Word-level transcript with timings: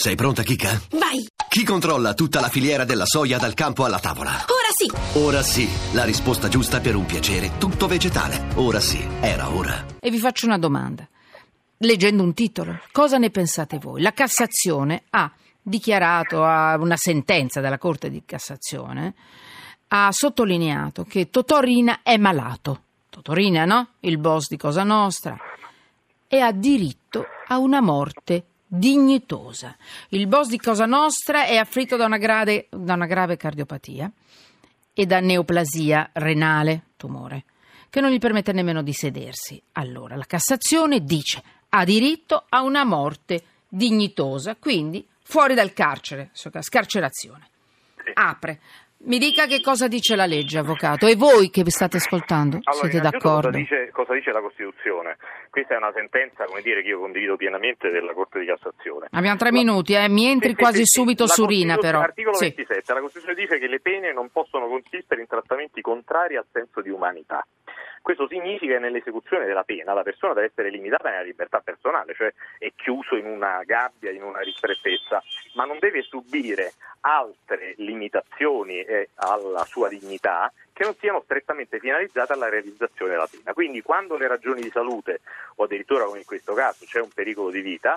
Sei 0.00 0.14
pronta, 0.14 0.44
Kika? 0.44 0.80
Vai! 0.92 1.26
Chi 1.48 1.64
controlla 1.64 2.14
tutta 2.14 2.38
la 2.38 2.48
filiera 2.48 2.84
della 2.84 3.04
soia 3.04 3.36
dal 3.36 3.54
campo 3.54 3.84
alla 3.84 3.98
tavola? 3.98 4.30
Ora 4.30 4.70
sì! 4.72 5.18
Ora 5.18 5.42
sì, 5.42 5.68
la 5.92 6.04
risposta 6.04 6.46
giusta 6.46 6.78
per 6.78 6.94
un 6.94 7.04
piacere 7.04 7.58
tutto 7.58 7.88
vegetale. 7.88 8.46
Ora 8.54 8.78
sì, 8.78 9.04
era 9.20 9.50
ora. 9.52 9.84
E 9.98 10.08
vi 10.08 10.20
faccio 10.20 10.46
una 10.46 10.56
domanda. 10.56 11.04
Leggendo 11.78 12.22
un 12.22 12.32
titolo, 12.32 12.78
cosa 12.92 13.18
ne 13.18 13.30
pensate 13.30 13.78
voi? 13.78 14.00
La 14.00 14.12
Cassazione 14.12 15.02
ha 15.10 15.32
dichiarato 15.60 16.44
a 16.44 16.76
una 16.76 16.96
sentenza 16.96 17.60
della 17.60 17.78
Corte 17.78 18.08
di 18.08 18.22
Cassazione, 18.24 19.14
ha 19.88 20.12
sottolineato 20.12 21.06
che 21.06 21.28
Totorina 21.28 22.02
è 22.04 22.16
malato. 22.18 22.82
Totorina, 23.10 23.64
no? 23.64 23.94
Il 23.98 24.18
boss 24.18 24.46
di 24.46 24.56
Cosa 24.56 24.84
Nostra. 24.84 25.36
E 26.28 26.38
ha 26.38 26.52
diritto 26.52 27.24
a 27.48 27.58
una 27.58 27.80
morte 27.80 28.44
dignitosa. 28.68 29.76
Il 30.10 30.26
boss 30.26 30.48
di 30.48 30.58
Cosa 30.58 30.84
Nostra 30.84 31.46
è 31.46 31.56
afflitto 31.56 31.96
da 31.96 32.04
una, 32.04 32.18
grave, 32.18 32.68
da 32.70 32.94
una 32.94 33.06
grave 33.06 33.36
cardiopatia 33.36 34.10
e 34.92 35.06
da 35.06 35.20
neoplasia 35.20 36.10
renale, 36.12 36.82
tumore, 36.96 37.44
che 37.88 38.00
non 38.00 38.10
gli 38.10 38.18
permette 38.18 38.52
nemmeno 38.52 38.82
di 38.82 38.92
sedersi. 38.92 39.60
Allora 39.72 40.16
la 40.16 40.26
Cassazione 40.26 41.02
dice 41.02 41.42
ha 41.70 41.84
diritto 41.84 42.44
a 42.48 42.62
una 42.62 42.84
morte 42.84 43.42
dignitosa, 43.68 44.56
quindi 44.56 45.06
fuori 45.22 45.54
dal 45.54 45.72
carcere, 45.72 46.30
scarcerazione. 46.32 47.48
Apre. 48.14 48.60
Mi 49.00 49.18
dica 49.18 49.46
che 49.46 49.60
cosa 49.60 49.86
dice 49.86 50.16
la 50.16 50.26
legge, 50.26 50.58
avvocato, 50.58 51.06
e 51.06 51.14
voi 51.14 51.50
che 51.50 51.62
vi 51.62 51.70
state 51.70 51.98
ascoltando 51.98 52.58
allora, 52.64 52.88
siete 52.88 53.00
d'accordo? 53.00 53.50
Cosa 53.50 53.58
dice, 53.58 53.90
cosa 53.92 54.12
dice, 54.12 54.32
la 54.32 54.40
Costituzione? 54.40 55.16
Questa 55.50 55.74
è 55.74 55.76
una 55.76 55.92
sentenza, 55.94 56.46
come 56.46 56.62
dire, 56.62 56.82
che 56.82 56.88
io 56.88 56.98
condivido 56.98 57.36
pienamente 57.36 57.90
della 57.90 58.12
Corte 58.12 58.40
di 58.40 58.46
Cassazione. 58.46 59.06
Abbiamo 59.12 59.36
tre 59.36 59.50
la... 59.50 59.56
minuti, 59.56 59.94
eh? 59.94 60.08
mi 60.08 60.26
entri 60.26 60.50
sì, 60.50 60.54
quasi 60.56 60.78
sì, 60.78 61.00
subito 61.00 61.28
sì. 61.28 61.34
su 61.34 61.46
Rina 61.46 61.76
però. 61.76 62.00
L'articolo 62.00 62.38
27, 62.38 62.92
la 62.92 63.00
Costituzione 63.00 63.40
dice 63.40 63.58
che 63.58 63.68
le 63.68 63.80
pene 63.80 64.12
non 64.12 64.30
possono 64.30 64.66
consistere 64.66 65.20
in 65.20 65.28
trattamenti 65.28 65.80
contrari 65.80 66.36
al 66.36 66.46
senso 66.50 66.80
di 66.80 66.90
umanità. 66.90 67.46
Questo 68.08 68.26
significa 68.26 68.72
che 68.72 68.78
nell'esecuzione 68.78 69.44
della 69.44 69.64
pena 69.64 69.92
la 69.92 70.02
persona 70.02 70.32
deve 70.32 70.46
essere 70.46 70.70
limitata 70.70 71.10
nella 71.10 71.24
libertà 71.24 71.60
personale, 71.60 72.14
cioè 72.14 72.32
è 72.56 72.72
chiuso 72.74 73.16
in 73.16 73.26
una 73.26 73.62
gabbia, 73.66 74.10
in 74.10 74.22
una 74.22 74.40
ristrettezza, 74.40 75.22
ma 75.56 75.66
non 75.66 75.76
deve 75.78 76.00
subire 76.00 76.72
altre 77.00 77.74
limitazioni 77.76 78.80
eh, 78.80 79.10
alla 79.16 79.62
sua 79.66 79.90
dignità 79.90 80.50
che 80.72 80.84
non 80.84 80.94
siano 80.94 81.20
strettamente 81.22 81.78
finalizzate 81.78 82.32
alla 82.32 82.48
realizzazione 82.48 83.10
della 83.10 83.28
pena. 83.30 83.52
Quindi 83.52 83.82
quando 83.82 84.16
le 84.16 84.26
ragioni 84.26 84.62
di 84.62 84.70
salute 84.70 85.20
o 85.56 85.64
addirittura 85.64 86.04
come 86.04 86.20
in 86.20 86.24
questo 86.24 86.54
caso 86.54 86.86
c'è 86.86 87.00
un 87.00 87.10
pericolo 87.12 87.50
di 87.50 87.60
vita, 87.60 87.94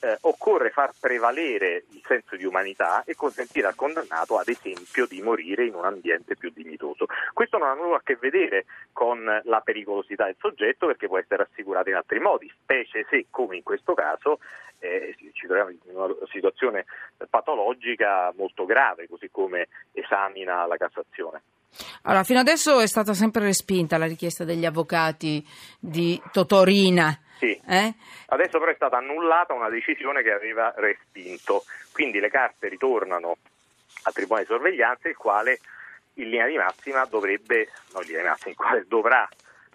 eh, 0.00 0.18
occorre 0.22 0.70
far 0.70 0.92
prevalere 0.98 1.84
il 1.90 2.02
senso 2.06 2.36
di 2.36 2.44
umanità 2.44 3.04
e 3.04 3.14
consentire 3.14 3.66
al 3.66 3.74
condannato, 3.74 4.38
ad 4.38 4.48
esempio, 4.48 5.06
di 5.06 5.20
morire 5.22 5.66
in 5.66 5.74
un 5.74 5.84
ambiente 5.84 6.36
più 6.36 6.50
dignitoso. 6.54 7.06
Questo 7.32 7.58
non 7.58 7.68
ha 7.68 7.74
nulla 7.74 7.96
a 7.96 8.02
che 8.02 8.16
vedere 8.16 8.64
con 8.92 9.24
la 9.44 9.60
pericolosità 9.60 10.24
del 10.24 10.36
soggetto 10.38 10.86
perché 10.86 11.06
può 11.06 11.18
essere 11.18 11.48
assicurata 11.50 11.90
in 11.90 11.96
altri 11.96 12.18
modi, 12.18 12.50
specie 12.62 13.06
se, 13.08 13.26
come 13.30 13.56
in 13.56 13.62
questo 13.62 13.94
caso, 13.94 14.38
eh, 14.78 15.14
ci 15.32 15.46
troviamo 15.46 15.70
in 15.70 15.78
una 15.92 16.14
situazione 16.30 16.86
patologica 17.28 18.32
molto 18.36 18.64
grave, 18.64 19.06
così 19.08 19.28
come 19.30 19.68
esamina 19.92 20.66
la 20.66 20.76
Cassazione. 20.76 21.42
Allora, 22.02 22.24
fino 22.24 22.40
adesso 22.40 22.80
è 22.80 22.86
stata 22.86 23.14
sempre 23.14 23.44
respinta 23.44 23.98
la 23.98 24.06
richiesta 24.06 24.44
degli 24.44 24.64
avvocati 24.64 25.46
di 25.78 26.20
Totorina. 26.32 27.16
Sì. 27.40 27.58
Eh? 27.66 27.94
Adesso 28.26 28.58
però 28.58 28.70
è 28.70 28.74
stata 28.74 28.98
annullata 28.98 29.54
una 29.54 29.70
decisione 29.70 30.22
che 30.22 30.30
aveva 30.30 30.74
respinto, 30.76 31.64
quindi 31.90 32.20
le 32.20 32.28
carte 32.28 32.68
ritornano 32.68 33.38
al 34.02 34.12
Tribunale 34.12 34.44
di 34.44 34.52
Sorveglianza, 34.52 35.08
il 35.08 35.16
quale 35.16 35.58
in 36.14 36.28
linea 36.28 36.46
di 36.46 36.58
massima 36.58 37.06
dovrebbe, 37.06 37.70
non 37.94 38.02
in 38.02 38.08
linea 38.08 38.22
di 38.22 38.28
massima, 38.28 38.50
il 38.50 38.56
quale 38.56 38.84
dovrà 38.86 39.26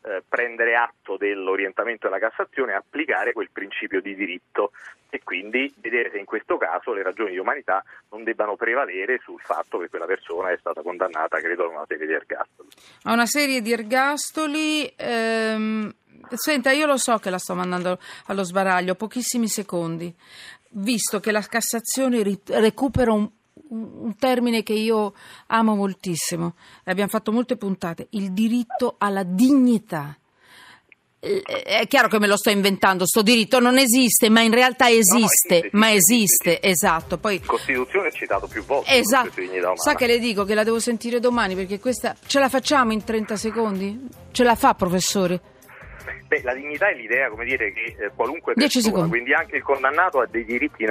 eh, 0.04 0.22
prendere 0.30 0.75
atto 0.75 1.18
dell'orientamento 1.18 2.08
della 2.08 2.20
Cassazione 2.20 2.74
e 2.74 2.75
applicare 2.75 3.34
quel 3.34 3.50
principio 3.52 4.00
di 4.00 4.14
diritto 4.14 4.72
e 5.09 5.22
quindi 5.24 5.74
vedere 5.78 6.12
se 6.12 6.20
in 6.20 6.25
questo 6.25 6.58
caso 6.58 6.94
le 6.94 7.02
ragioni 7.02 7.31
di 7.31 7.40
umanità 7.40 7.84
non 8.12 8.24
debbano 8.24 8.56
prevalere 8.56 9.20
sul 9.24 9.40
fatto 9.40 9.80
che 9.80 9.90
quella 9.90 10.06
persona 10.06 10.52
è 10.52 10.58
stata 10.59 10.84
condannata, 10.84 11.40
credo, 11.40 11.66
a 11.66 11.70
una 11.70 11.86
serie 11.88 12.06
di 12.06 12.14
ergastoli. 12.14 12.70
A 13.04 13.14
una 13.14 13.25
serie 13.25 13.62
di 13.62 13.72
ergastoli. 13.72 14.94
Ehm... 14.98 15.96
Senta, 16.34 16.72
io 16.72 16.86
lo 16.86 16.97
so 16.97 17.18
che 17.18 17.30
la 17.30 17.38
sto 17.38 17.56
mandando 17.56 18.00
allo 18.25 18.44
sbaraglio, 18.44 18.96
pochissimi 18.96 19.47
secondi, 19.47 20.13
visto 20.72 21.19
che 21.19 21.31
la 21.31 21.41
Cassazione 21.41 22.24
recupera 22.46 23.13
un, 23.13 23.30
un 23.69 24.16
termine 24.18 24.63
che 24.63 24.74
io 24.74 25.13
amo 25.47 25.75
moltissimo, 25.75 26.56
e 26.84 26.91
abbiamo 26.91 27.09
fatto 27.09 27.31
molte 27.31 27.58
puntate, 27.58 28.08
il 28.12 28.31
diritto 28.31 28.96
alla 28.97 29.24
dignità. 29.24 30.18
È 31.18 31.88
chiaro 31.88 32.08
che 32.08 32.19
me 32.19 32.28
lo 32.28 32.38
sto 32.38 32.52
inventando, 32.52 33.07
sto 33.07 33.24
diritto 33.24 33.59
non 33.59 33.80
esiste, 33.80 34.30
ma 34.30 34.42
in 34.42 34.53
realtà 34.53 34.92
esiste, 34.92 35.09
no, 35.12 35.19
no, 35.19 35.25
esiste 35.25 35.69
ma 35.72 35.92
esiste, 35.92 36.59
esiste, 36.62 36.62
esatto. 36.62 37.18
Poi, 37.18 37.42
Costituzione 37.42 38.09
è 38.09 38.12
citato 38.12 38.46
più 38.46 38.63
volte. 38.63 38.96
Esatto. 38.96 39.31
Sa 39.74 39.96
che 39.96 40.06
le 40.06 40.19
dico 40.19 40.44
che 40.44 40.53
la 40.53 40.63
devo 40.63 40.80
sentire 40.80 41.19
domani 41.19 41.56
perché 41.56 41.80
questa 41.80 42.16
ce 42.28 42.38
la 42.38 42.47
facciamo 42.47 42.92
in 42.92 43.03
30 43.03 43.38
secondi? 43.38 44.07
Ce 44.31 44.44
la 44.44 44.53
fa, 44.53 44.75
professore? 44.75 45.42
Beh, 46.28 46.41
la 46.44 46.53
dignità 46.53 46.90
è 46.90 46.96
l'idea, 46.96 47.30
come 47.30 47.46
dire, 47.46 47.72
che 47.72 47.96
eh, 48.00 48.12
qualunque 48.16 48.53
persona, 48.53 49.08
quindi 49.08 49.34
anche 49.34 49.58
il 49.58 49.63
condannato, 49.63 50.19
ha 50.19 50.28
dei 50.30 50.44
diritti 50.44 50.84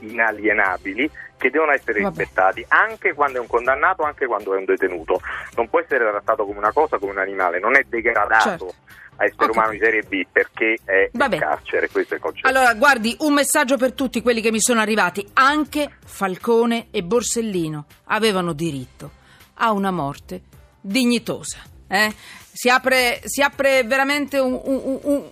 inalienabili 0.00 1.08
che 1.36 1.50
devono 1.50 1.72
essere 1.72 2.00
Vabbè. 2.00 2.18
rispettati, 2.18 2.64
anche 2.68 3.14
quando 3.14 3.38
è 3.38 3.40
un 3.40 3.46
condannato, 3.46 4.02
anche 4.02 4.26
quando 4.26 4.54
è 4.54 4.58
un 4.58 4.64
detenuto. 4.64 5.20
Non 5.56 5.68
può 5.68 5.80
essere 5.80 6.08
trattato 6.10 6.44
come 6.44 6.58
una 6.58 6.72
cosa, 6.72 6.98
come 6.98 7.12
un 7.12 7.18
animale, 7.18 7.60
non 7.60 7.76
è 7.76 7.84
degradato. 7.88 8.40
Certo 8.40 8.74
a 9.20 9.24
essere 9.24 9.50
okay. 9.50 9.56
umano 9.56 9.70
di 9.72 9.78
serie 9.78 10.02
B 10.02 10.26
perché 10.32 10.78
è 10.82 11.10
in 11.12 11.38
carcere, 11.38 11.90
questo 11.90 12.14
è 12.14 12.16
il 12.16 12.22
concetto. 12.22 12.48
Allora, 12.48 12.72
guardi, 12.74 13.14
un 13.20 13.34
messaggio 13.34 13.76
per 13.76 13.92
tutti 13.92 14.22
quelli 14.22 14.40
che 14.40 14.50
mi 14.50 14.60
sono 14.60 14.80
arrivati. 14.80 15.28
Anche 15.34 15.90
Falcone 16.04 16.86
e 16.90 17.02
Borsellino 17.02 17.84
avevano 18.04 18.54
diritto 18.54 19.10
a 19.56 19.72
una 19.72 19.90
morte 19.90 20.40
dignitosa. 20.80 21.58
Eh? 21.90 22.14
Si, 22.52 22.68
apre, 22.68 23.20
si, 23.24 23.42
apre, 23.42 23.82
veramente 23.82 24.38
un, 24.38 24.60
un, 24.62 24.98
un, 25.02 25.22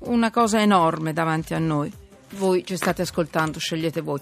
una 0.00 0.30
cosa 0.30 0.60
enorme 0.60 1.14
davanti 1.14 1.54
a 1.54 1.58
noi. 1.58 1.90
Voi 2.32 2.64
ci 2.64 2.76
state 2.76 3.02
ascoltando, 3.02 3.58
scegliete 3.58 4.02
voi. 4.02 4.20